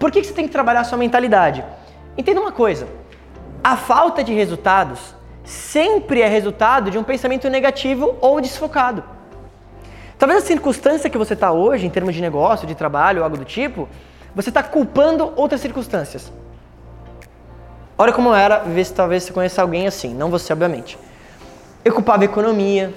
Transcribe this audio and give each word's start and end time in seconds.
por 0.00 0.10
que, 0.10 0.22
que 0.22 0.26
você 0.26 0.32
tem 0.32 0.46
que 0.46 0.52
trabalhar 0.52 0.80
a 0.80 0.84
sua 0.84 0.98
mentalidade? 0.98 1.62
Entenda 2.16 2.40
uma 2.40 2.50
coisa: 2.50 2.88
a 3.62 3.76
falta 3.76 4.24
de 4.24 4.32
resultados 4.32 5.14
sempre 5.44 6.22
é 6.22 6.28
resultado 6.28 6.90
de 6.90 6.98
um 6.98 7.04
pensamento 7.04 7.48
negativo 7.48 8.16
ou 8.20 8.40
desfocado. 8.40 9.04
Talvez 10.18 10.42
a 10.42 10.46
circunstância 10.46 11.08
que 11.08 11.18
você 11.18 11.34
está 11.34 11.52
hoje, 11.52 11.86
em 11.86 11.90
termos 11.90 12.14
de 12.14 12.20
negócio, 12.20 12.66
de 12.66 12.74
trabalho, 12.74 13.22
algo 13.22 13.36
do 13.36 13.44
tipo, 13.44 13.88
você 14.34 14.48
está 14.48 14.62
culpando 14.62 15.32
outras 15.36 15.60
circunstâncias. 15.60 16.32
Olha 17.96 18.12
como 18.12 18.34
era, 18.34 18.60
ver 18.60 18.84
se 18.84 18.94
talvez 18.94 19.24
você 19.24 19.32
conheça 19.32 19.60
alguém 19.60 19.86
assim, 19.86 20.14
não 20.14 20.30
você, 20.30 20.52
obviamente. 20.52 20.98
Eu 21.84 21.92
culpava 21.92 22.22
a 22.22 22.24
economia. 22.24 22.94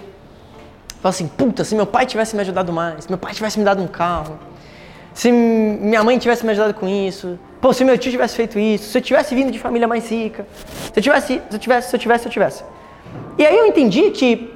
Falava 1.02 1.10
assim, 1.10 1.28
puta, 1.28 1.66
se 1.66 1.76
meu 1.76 1.86
pai 1.86 2.06
tivesse 2.06 2.34
me 2.36 2.42
ajudado 2.42 2.72
mais, 2.72 3.04
se 3.04 3.10
meu 3.10 3.18
pai 3.18 3.34
tivesse 3.34 3.60
me 3.60 3.66
dado 3.66 3.82
um 3.82 3.88
carro, 3.88 4.40
se 5.14 5.32
minha 5.32 6.04
mãe 6.04 6.18
tivesse 6.18 6.46
me 6.46 6.52
ajudado 6.52 6.74
com 6.74 6.88
isso, 6.88 7.38
pô, 7.62 7.72
se 7.72 7.84
meu 7.84 7.98
tio 7.98 8.12
tivesse 8.12 8.36
feito 8.36 8.58
isso, 8.58 8.90
se 8.90 8.98
eu 8.98 9.02
tivesse 9.02 9.36
vindo 9.36 9.52
de 9.52 9.60
família 9.60 9.88
mais 9.88 10.10
rica, 10.10 10.48
se 10.92 11.00
eu 11.00 11.04
tivesse, 11.04 11.42
se 11.50 11.56
eu 11.56 11.60
tivesse, 11.60 11.90
se 11.90 11.96
eu 11.96 12.00
tivesse, 12.00 12.22
se 12.24 12.28
eu 12.28 12.32
tivesse. 12.32 12.64
E 13.38 13.46
aí 13.46 13.56
eu 13.56 13.68
entendi 13.68 14.10
que 14.12 14.54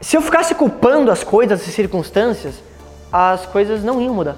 se 0.00 0.16
eu 0.16 0.22
ficasse 0.22 0.54
culpando 0.54 1.10
as 1.10 1.24
coisas, 1.24 1.60
as 1.60 1.74
circunstâncias, 1.74 2.62
as 3.10 3.46
coisas 3.46 3.82
não 3.82 4.00
iam 4.02 4.12
mudar. 4.12 4.36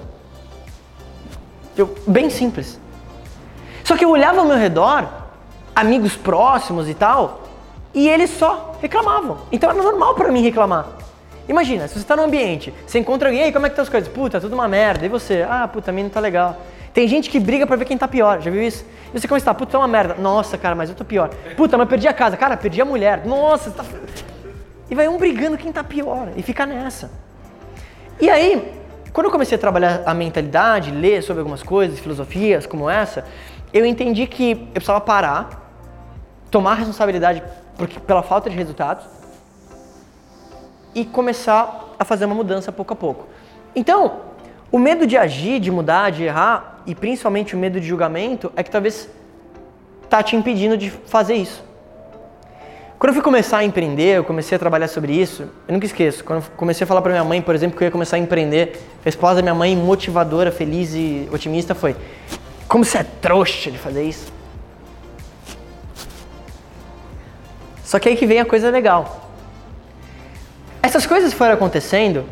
Eu, 1.77 1.95
bem 2.07 2.31
simples. 2.31 2.79
Só 3.83 3.97
que 3.97 4.05
eu 4.05 4.11
olhava 4.11 4.41
ao 4.41 4.47
meu 4.47 4.57
redor, 4.57 5.09
amigos 5.75 6.17
próximos 6.17 6.89
e 6.89 6.95
tal, 6.95 7.43
e 7.93 8.09
eles 8.09 8.31
só 8.31 8.77
reclamavam. 8.81 9.39
Então 9.51 9.71
era 9.71 9.83
normal 9.83 10.15
para 10.15 10.31
mim 10.31 10.43
reclamar. 10.43 10.87
Imagina, 11.49 11.87
se 11.87 11.95
você 11.95 12.01
está 12.01 12.17
num 12.17 12.25
ambiente, 12.25 12.75
você 12.87 12.99
encontra 12.99 13.29
alguém, 13.29 13.45
aí 13.45 13.53
como 13.53 13.67
é 13.67 13.69
que 13.69 13.75
estão 13.75 13.85
as 13.85 13.89
coisas? 13.89 14.09
Puta, 14.09 14.41
tudo 14.41 14.55
uma 14.55 14.67
merda. 14.67 15.07
E 15.07 15.09
você? 15.09 15.47
Ah, 15.49 15.69
puta, 15.69 15.91
a 15.91 15.95
mim 15.95 16.05
não 16.05 16.11
tá 16.11 16.19
legal. 16.19 16.61
Tem 16.93 17.07
gente 17.07 17.31
que 17.31 17.39
briga 17.39 17.67
pra 17.67 17.77
ver 17.77 17.85
quem 17.85 17.97
tá 17.97 18.09
pior, 18.09 18.41
já 18.41 18.51
viu 18.51 18.63
isso? 18.63 18.85
E 19.13 19.21
você 19.21 19.29
começa 19.29 19.51
a 19.51 19.55
puta, 19.55 19.73
tá 19.73 19.79
uma 19.79 19.87
merda. 19.87 20.15
Nossa, 20.15 20.59
cara, 20.59 20.75
mas 20.75 20.89
eu 20.89 20.97
tô 20.97 21.05
pior. 21.05 21.31
Puta, 21.57 21.79
mas 21.79 21.89
perdi 21.89 22.09
a 22.09 22.13
casa. 22.13 22.37
Cara, 22.37 22.57
perdi 22.57 22.81
a 22.81 22.85
mulher. 22.85 23.25
Nossa, 23.25 23.71
tá... 23.71 23.85
E 24.91 24.95
vai 24.95 25.07
um 25.09 25.19
brigando 25.19 25.57
quem 25.57 25.71
tá 25.71 25.85
pior 25.85 26.29
e 26.37 26.43
fica 26.43 26.65
nessa. 26.65 27.11
E 28.21 28.31
aí, 28.31 28.73
quando 29.13 29.27
eu 29.27 29.31
comecei 29.31 29.57
a 29.57 29.59
trabalhar 29.59 30.03
a 30.07 30.15
mentalidade, 30.15 30.91
ler 30.91 31.23
sobre 31.23 31.41
algumas 31.41 31.63
coisas, 31.63 31.99
filosofias 31.99 32.67
como 32.67 32.89
essa, 32.89 33.25
eu 33.73 33.85
entendi 33.85 34.27
que 34.27 34.53
eu 34.53 34.73
precisava 34.73 35.01
parar, 35.01 35.71
tomar 36.51 36.75
responsabilidade 36.75 37.43
porque, 37.77 38.01
pela 38.01 38.23
falta 38.23 38.49
de 38.49 38.57
resultados 38.57 39.05
e 40.97 41.05
começar 41.05 41.95
a 41.99 42.05
fazer 42.07 42.25
uma 42.25 42.35
mudança 42.35 42.73
pouco 42.73 42.95
a 42.95 42.97
pouco. 42.97 43.29
Então, 43.75 44.21
o 44.73 44.79
medo 44.79 45.07
de 45.07 45.15
agir, 45.15 45.61
de 45.61 45.71
mudar, 45.71 46.11
de 46.11 46.25
errar 46.25 46.83
e 46.87 46.95
principalmente 46.95 47.55
o 47.55 47.59
medo 47.59 47.79
de 47.79 47.87
julgamento 47.87 48.51
é 48.57 48.63
que 48.63 48.71
talvez 48.71 49.07
tá 50.09 50.23
te 50.23 50.35
impedindo 50.35 50.75
de 50.75 50.89
fazer 50.89 51.35
isso. 51.35 51.63
Quando 52.99 53.11
eu 53.11 53.15
fui 53.15 53.23
começar 53.23 53.59
a 53.59 53.65
empreender, 53.65 54.17
eu 54.17 54.25
comecei 54.25 54.57
a 54.57 54.59
trabalhar 54.59 54.89
sobre 54.89 55.13
isso, 55.13 55.43
eu 55.69 55.75
nunca 55.75 55.85
esqueço. 55.85 56.25
Quando 56.25 56.43
eu 56.43 56.51
comecei 56.57 56.85
a 56.85 56.87
falar 56.87 57.03
para 57.03 57.13
minha 57.13 57.25
mãe, 57.25 57.43
por 57.43 57.55
exemplo, 57.55 57.77
que 57.77 57.85
eu 57.85 57.89
ia 57.89 57.93
começar 57.93 58.17
a 58.17 58.19
empreender, 58.19 58.81
a 59.03 59.05
resposta 59.05 59.37
da 59.37 59.43
minha 59.43 59.55
mãe, 59.55 59.77
motivadora, 59.77 60.51
feliz 60.51 60.95
e 60.95 61.29
otimista, 61.31 61.75
foi: 61.75 61.95
Como 62.67 62.87
você 62.87 62.99
é 62.99 63.05
trouxa 63.21 63.71
de 63.71 63.77
fazer 63.77 64.03
isso? 64.03 64.33
Só 67.85 67.99
que 67.99 68.09
aí 68.09 68.17
que 68.17 68.25
vem 68.27 68.41
a 68.41 68.47
coisa 68.47 68.71
legal. 68.71 69.26
Essas 70.87 71.05
coisas 71.05 71.33
foram 71.33 71.53
acontecendo, 71.55 72.25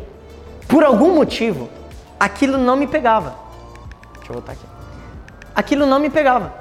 por 0.65 0.81
algum 0.81 1.13
motivo, 1.13 1.69
aquilo 2.17 2.57
não 2.57 2.77
me 2.77 2.87
pegava. 2.87 3.35
Deixa 4.13 4.31
eu 4.31 4.35
voltar 4.35 4.53
aqui. 4.53 4.65
Aquilo 5.53 5.85
não 5.85 5.99
me 5.99 6.09
pegava. 6.09 6.53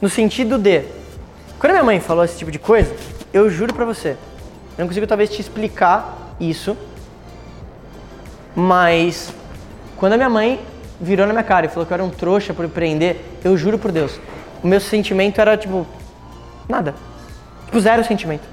No 0.00 0.08
sentido 0.08 0.56
de 0.56 0.84
quando 1.58 1.72
minha 1.72 1.82
mãe 1.82 1.98
falou 1.98 2.24
esse 2.24 2.38
tipo 2.38 2.52
de 2.52 2.58
coisa, 2.60 2.94
eu 3.32 3.50
juro 3.50 3.74
pra 3.74 3.84
você, 3.84 4.10
eu 4.10 4.82
não 4.82 4.86
consigo 4.86 5.08
talvez 5.08 5.30
te 5.30 5.40
explicar 5.40 6.36
isso, 6.38 6.76
mas 8.54 9.34
quando 9.96 10.12
a 10.12 10.16
minha 10.16 10.30
mãe 10.30 10.60
virou 11.00 11.26
na 11.26 11.32
minha 11.32 11.42
cara 11.42 11.66
e 11.66 11.68
falou 11.68 11.84
que 11.84 11.92
eu 11.92 11.96
era 11.96 12.04
um 12.04 12.10
trouxa 12.10 12.54
por 12.54 12.64
empreender, 12.64 13.40
eu 13.42 13.56
juro 13.56 13.76
por 13.76 13.90
Deus, 13.90 14.20
o 14.62 14.68
meu 14.68 14.78
sentimento 14.78 15.40
era 15.40 15.56
tipo, 15.56 15.84
nada. 16.68 16.94
Tipo, 17.66 17.80
zero 17.80 18.04
sentimento. 18.04 18.46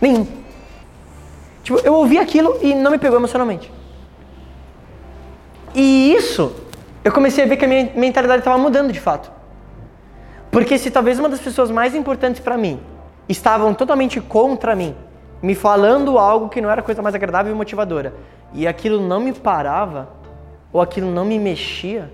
Nenhum. 0.00 0.41
Tipo, 1.62 1.78
eu 1.80 1.94
ouvi 1.94 2.18
aquilo 2.18 2.58
e 2.62 2.74
não 2.74 2.90
me 2.90 2.98
pegou 2.98 3.18
emocionalmente. 3.18 3.70
E 5.74 6.14
isso, 6.14 6.54
eu 7.04 7.12
comecei 7.12 7.44
a 7.44 7.46
ver 7.46 7.56
que 7.56 7.64
a 7.64 7.68
minha 7.68 7.90
mentalidade 7.94 8.40
estava 8.40 8.58
mudando 8.58 8.92
de 8.92 9.00
fato. 9.00 9.30
Porque 10.50 10.76
se 10.76 10.90
talvez 10.90 11.18
uma 11.18 11.28
das 11.28 11.40
pessoas 11.40 11.70
mais 11.70 11.94
importantes 11.94 12.40
para 12.40 12.58
mim 12.58 12.80
estavam 13.28 13.72
totalmente 13.72 14.20
contra 14.20 14.76
mim, 14.76 14.94
me 15.40 15.54
falando 15.54 16.18
algo 16.18 16.48
que 16.48 16.60
não 16.60 16.70
era 16.70 16.80
a 16.80 16.84
coisa 16.84 17.00
mais 17.00 17.14
agradável 17.14 17.52
e 17.52 17.56
motivadora, 17.56 18.12
e 18.52 18.66
aquilo 18.66 19.00
não 19.00 19.20
me 19.20 19.32
parava, 19.32 20.10
ou 20.72 20.80
aquilo 20.80 21.10
não 21.10 21.24
me 21.24 21.38
mexia, 21.38 22.10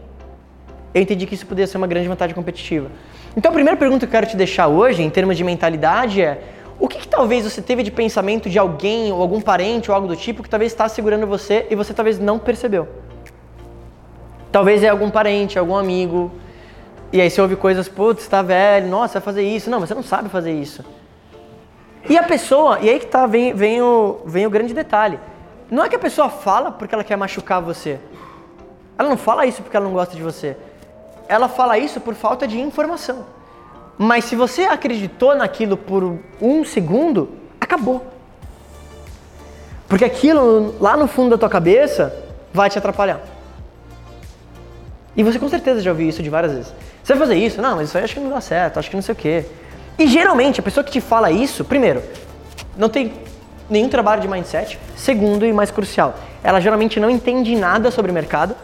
eu 0.95 1.03
entendi 1.03 1.27
que 1.27 1.35
isso 1.35 1.47
poderia 1.47 1.67
ser 1.67 1.77
uma 1.77 1.87
grande 1.87 2.09
vantagem 2.09 2.35
competitiva. 2.35 2.91
Então 3.37 3.51
a 3.51 3.55
primeira 3.55 3.77
pergunta 3.77 4.07
que 4.07 4.11
eu 4.11 4.21
quero 4.21 4.27
te 4.27 4.37
deixar 4.37 4.69
hoje, 4.69 5.03
em 5.03 5.11
termos 5.11 5.37
de 5.37 5.45
mentalidade, 5.45 6.23
é 6.23 6.43
o 6.79 6.87
que, 6.87 6.99
que, 6.99 7.09
talvez 7.09 7.45
você 7.45 7.61
teve 7.61 7.83
de 7.83 7.91
pensamento 7.91 8.49
de 8.49 8.59
alguém 8.59 9.13
ou 9.13 9.21
algum 9.21 9.41
parente 9.41 9.91
ou 9.91 9.95
algo 9.95 10.07
do 10.07 10.17
tipo 10.17 10.43
que 10.43 10.49
talvez 10.49 10.73
está 10.73 10.89
segurando 10.89 11.27
você 11.27 11.67
e 11.71 11.75
você 11.75 11.93
talvez 11.93 12.19
não 12.19 12.39
percebeu? 12.39 12.89
Talvez 14.53 14.83
é 14.83 14.89
algum 14.89 15.11
parente, 15.11 15.59
algum 15.59 15.77
amigo, 15.77 16.31
e 17.13 17.21
aí 17.21 17.31
você 17.31 17.41
ouve 17.41 17.57
coisas, 17.57 17.89
putz, 17.89 18.29
tá 18.29 18.43
velho, 18.43 18.89
nossa, 18.89 19.15
vai 19.15 19.23
fazer 19.23 19.43
isso. 19.43 19.71
Não, 19.71 19.81
mas 19.81 19.89
você 19.89 19.95
não 19.95 20.03
sabe 20.03 20.29
fazer 20.29 20.53
isso. 20.53 20.85
E 22.09 22.17
a 22.17 22.23
pessoa, 22.23 22.79
e 22.81 22.89
aí 22.89 22.99
que 22.99 23.07
tá, 23.07 23.27
vem, 23.27 23.55
vem, 23.55 23.83
o, 23.83 24.21
vem 24.27 24.47
o 24.47 24.51
grande 24.51 24.75
detalhe. 24.75 25.19
Não 25.71 25.85
é 25.85 25.89
que 25.89 25.97
a 25.97 25.99
pessoa 25.99 26.29
fala 26.29 26.71
porque 26.71 26.95
ela 26.95 27.05
quer 27.05 27.17
machucar 27.17 27.61
você. 27.61 27.99
Ela 28.99 29.09
não 29.09 29.17
fala 29.17 29.47
isso 29.47 29.63
porque 29.63 29.77
ela 29.77 29.87
não 29.87 29.93
gosta 29.93 30.15
de 30.15 30.23
você. 30.23 30.57
Ela 31.29 31.49
fala 31.49 31.79
isso 31.79 32.01
por 32.01 32.15
falta 32.15 32.47
de 32.47 32.61
informação. 32.61 33.25
Mas 33.99 34.25
se 34.27 34.37
você 34.37 34.63
acreditou 34.63 35.35
naquilo 35.35 35.77
por 35.77 36.19
um 36.41 36.65
segundo, 36.65 37.31
acabou. 37.61 38.07
Porque 39.89 40.05
aquilo 40.05 40.77
lá 40.81 40.97
no 40.97 41.09
fundo 41.09 41.31
da 41.31 41.39
tua 41.39 41.49
cabeça 41.49 42.15
vai 42.53 42.71
te 42.71 42.79
atrapalhar. 42.79 43.21
E 45.17 45.23
você 45.25 45.39
com 45.39 45.49
certeza 45.49 45.81
já 45.81 45.91
ouviu 45.91 46.09
isso 46.09 46.23
de 46.23 46.31
várias 46.31 46.53
vezes. 46.53 46.75
Você 47.03 47.15
vai 47.15 47.27
fazer 47.27 47.37
isso? 47.37 47.61
Não, 47.61 47.75
mas 47.75 47.89
isso 47.89 47.99
aí 47.99 48.05
acho 48.05 48.15
que 48.15 48.21
não 48.21 48.31
dá 48.31 48.41
certo, 48.41 48.79
acho 48.79 48.89
que 48.89 48.95
não 48.95 49.03
sei 49.03 49.13
o 49.15 49.17
quê. 49.17 49.45
E 49.99 50.07
geralmente 50.07 50.61
a 50.61 50.63
pessoa 50.63 50.85
que 50.85 50.93
te 50.93 51.01
fala 51.01 51.33
isso, 51.33 51.65
primeiro, 51.65 52.01
não 52.77 52.89
tem 52.89 53.15
nenhum 53.69 53.89
trabalho 53.89 54.23
de 54.23 54.29
mindset. 54.29 54.79
Segundo 54.95 55.45
e 55.45 55.53
mais 55.53 55.73
crucial, 55.73 56.15
ela 56.43 56.61
geralmente 56.61 57.01
não 57.01 57.11
entende 57.11 57.57
nada 57.57 57.91
sobre 57.91 58.13
o 58.13 58.15
mercado. 58.15 58.55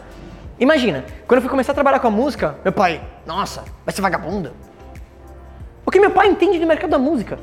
Imagina, 0.57 1.03
quando 1.27 1.39
eu 1.39 1.41
fui 1.41 1.49
começar 1.49 1.73
a 1.73 1.75
trabalhar 1.75 1.99
com 1.99 2.07
a 2.07 2.11
música, 2.11 2.55
meu 2.63 2.71
pai, 2.71 3.01
nossa, 3.25 3.63
vai 3.85 3.93
ser 3.93 4.01
vagabunda. 4.01 4.53
Que 5.95 5.99
meu 6.01 6.11
pai 6.11 6.27
entende 6.27 6.59
do 6.59 6.67
mercado 6.67 6.89
da 6.89 6.99
música? 6.99 7.39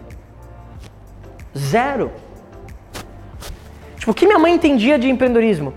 Zero. 1.57 2.13
Tipo, 3.97 4.11
o 4.11 4.15
que 4.15 4.27
minha 4.27 4.39
mãe 4.39 4.53
entendia 4.53 4.99
de 4.99 5.09
empreendedorismo? 5.09 5.73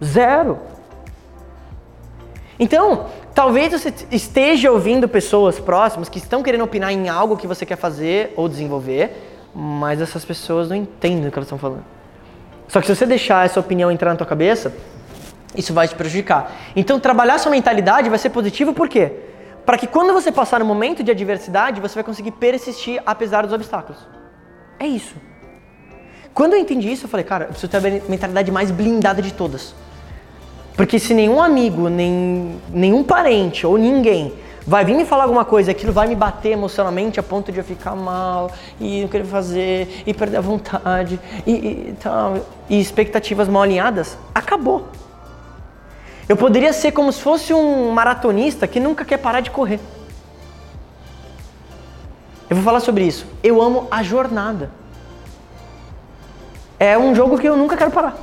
Zero. 0.00 0.60
Então, 2.60 3.06
talvez 3.34 3.72
você 3.72 3.92
esteja 4.12 4.70
ouvindo 4.70 5.08
pessoas 5.08 5.58
próximas 5.58 6.08
que 6.08 6.18
estão 6.18 6.44
querendo 6.44 6.62
opinar 6.62 6.92
em 6.92 7.08
algo 7.08 7.36
que 7.36 7.48
você 7.48 7.66
quer 7.66 7.76
fazer 7.76 8.32
ou 8.36 8.48
desenvolver, 8.48 9.10
mas 9.52 10.00
essas 10.00 10.24
pessoas 10.24 10.68
não 10.68 10.76
entendem 10.76 11.26
o 11.26 11.32
que 11.32 11.36
elas 11.36 11.48
estão 11.48 11.58
falando. 11.58 11.84
Só 12.68 12.80
que 12.80 12.86
se 12.86 12.94
você 12.94 13.04
deixar 13.04 13.44
essa 13.44 13.58
opinião 13.58 13.90
entrar 13.90 14.10
na 14.10 14.16
tua 14.16 14.28
cabeça, 14.28 14.72
isso 15.56 15.74
vai 15.74 15.88
te 15.88 15.96
prejudicar. 15.96 16.52
Então, 16.76 17.00
trabalhar 17.00 17.38
sua 17.38 17.50
mentalidade 17.50 18.08
vai 18.08 18.18
ser 18.20 18.30
positivo 18.30 18.72
por 18.72 18.88
quê? 18.88 19.23
Para 19.64 19.78
que 19.78 19.86
quando 19.86 20.12
você 20.12 20.30
passar 20.30 20.60
no 20.60 20.66
momento 20.66 21.02
de 21.02 21.10
adversidade, 21.10 21.80
você 21.80 21.94
vai 21.94 22.04
conseguir 22.04 22.32
persistir 22.32 23.02
apesar 23.06 23.42
dos 23.42 23.52
obstáculos. 23.52 23.98
É 24.78 24.86
isso. 24.86 25.14
Quando 26.34 26.54
eu 26.54 26.58
entendi 26.58 26.90
isso, 26.92 27.06
eu 27.06 27.08
falei, 27.08 27.24
cara, 27.24 27.44
eu 27.44 27.48
preciso 27.48 27.70
ter 27.70 27.78
a 27.78 28.10
mentalidade 28.10 28.50
mais 28.50 28.70
blindada 28.70 29.22
de 29.22 29.32
todas. 29.32 29.74
Porque 30.76 30.98
se 30.98 31.14
nenhum 31.14 31.40
amigo, 31.40 31.88
nem, 31.88 32.60
nenhum 32.70 33.04
parente 33.04 33.66
ou 33.66 33.78
ninguém 33.78 34.34
vai 34.66 34.84
vir 34.84 34.96
me 34.96 35.04
falar 35.04 35.24
alguma 35.24 35.44
coisa, 35.44 35.70
aquilo 35.70 35.92
vai 35.92 36.08
me 36.08 36.16
bater 36.16 36.50
emocionalmente 36.50 37.20
a 37.20 37.22
ponto 37.22 37.52
de 37.52 37.58
eu 37.58 37.64
ficar 37.64 37.94
mal 37.94 38.50
e 38.80 39.02
não 39.02 39.08
querer 39.08 39.24
fazer 39.24 40.02
e 40.06 40.12
perder 40.12 40.38
a 40.38 40.40
vontade 40.40 41.20
e, 41.46 41.52
e 41.52 41.96
tal, 42.00 42.38
e 42.68 42.80
expectativas 42.80 43.46
mal 43.46 43.62
alinhadas, 43.62 44.18
acabou. 44.34 44.88
Eu 46.28 46.36
poderia 46.36 46.72
ser 46.72 46.92
como 46.92 47.12
se 47.12 47.20
fosse 47.20 47.52
um 47.52 47.90
maratonista 47.90 48.66
que 48.66 48.80
nunca 48.80 49.04
quer 49.04 49.18
parar 49.18 49.40
de 49.40 49.50
correr. 49.50 49.78
Eu 52.48 52.56
vou 52.56 52.64
falar 52.64 52.80
sobre 52.80 53.04
isso. 53.04 53.26
Eu 53.42 53.60
amo 53.60 53.88
a 53.90 54.02
jornada. 54.02 54.70
É 56.78 56.96
um 56.96 57.14
jogo 57.14 57.38
que 57.38 57.48
eu 57.48 57.56
nunca 57.56 57.76
quero 57.76 57.90
parar. 57.90 58.16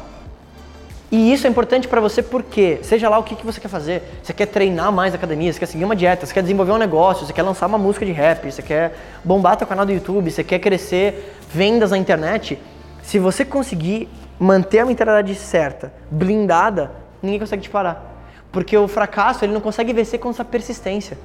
E 1.12 1.34
isso 1.34 1.46
é 1.46 1.50
importante 1.50 1.90
para 1.90 2.00
você 2.00 2.24
porque, 2.24 2.80
seja 2.84 3.10
lá 3.10 3.20
o 3.20 3.24
que, 3.24 3.36
que 3.36 3.46
você 3.46 3.60
quer 3.60 3.68
fazer, 3.68 4.02
você 4.24 4.32
quer 4.32 4.46
treinar 4.46 4.94
mais 4.94 5.12
na 5.12 5.18
academia, 5.18 5.52
você 5.52 5.60
quer 5.60 5.66
seguir 5.66 5.84
uma 5.84 5.96
dieta, 5.96 6.26
você 6.26 6.34
quer 6.34 6.42
desenvolver 6.42 6.72
um 6.72 6.78
negócio, 6.78 7.26
você 7.26 7.34
quer 7.34 7.42
lançar 7.42 7.68
uma 7.68 7.78
música 7.78 8.06
de 8.06 8.14
rap, 8.14 8.50
você 8.50 8.62
quer 8.62 8.96
bombar 9.22 9.58
teu 9.58 9.68
canal 9.68 9.86
do 9.86 9.92
YouTube, 9.92 10.32
você 10.32 10.42
quer 10.42 10.60
crescer 10.60 11.36
vendas 11.54 11.92
na 11.92 11.98
internet, 11.98 12.58
se 13.04 13.20
você 13.20 13.44
conseguir 13.44 14.08
manter 14.40 14.80
a 14.80 14.86
mentalidade 14.86 15.36
certa, 15.36 15.92
blindada, 16.10 17.01
ninguém 17.22 17.40
consegue 17.40 17.62
te 17.62 17.70
parar. 17.70 18.04
Porque 18.52 18.78
o 18.78 18.88
fracasso, 18.88 19.46
ele 19.46 19.54
não 19.54 19.62
consegue 19.62 19.94
vencer 19.94 20.20
com 20.20 20.30
essa 20.30 20.44
persistência. 20.44 21.18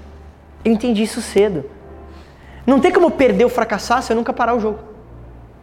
Eu 0.65 0.73
entendi 0.73 1.03
isso 1.03 1.21
cedo. 1.21 1.65
Não 2.67 2.81
tem 2.81 2.93
como 2.93 3.11
perder 3.11 3.45
o 3.45 3.49
fracassar 3.49 4.03
se 4.03 4.13
eu 4.13 4.17
nunca 4.17 4.33
parar 4.33 4.55
o 4.55 4.61
jogo. 4.61 4.79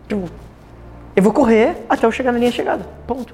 Tipo, 0.07 0.29
eu 1.15 1.23
vou 1.23 1.31
correr 1.31 1.77
até 1.87 2.05
eu 2.05 2.11
chegar 2.11 2.31
na 2.31 2.39
linha 2.39 2.51
de 2.51 2.55
chegada. 2.55 2.85
Ponto. 3.05 3.33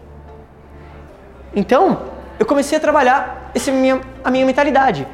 Então, 1.55 2.01
eu 2.39 2.45
comecei 2.45 2.77
a 2.77 2.81
trabalhar 2.81 3.51
esse 3.53 3.71
minha, 3.71 4.01
a 4.23 4.31
minha 4.31 4.45
mentalidade. 4.45 5.07